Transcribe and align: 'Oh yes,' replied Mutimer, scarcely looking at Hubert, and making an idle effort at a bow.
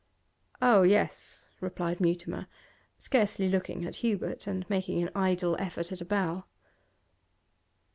'Oh 0.63 0.81
yes,' 0.81 1.47
replied 1.59 2.01
Mutimer, 2.01 2.47
scarcely 2.97 3.47
looking 3.47 3.85
at 3.85 3.97
Hubert, 3.97 4.47
and 4.47 4.67
making 4.67 4.99
an 5.03 5.11
idle 5.13 5.55
effort 5.59 5.91
at 5.91 6.01
a 6.01 6.05
bow. 6.05 6.45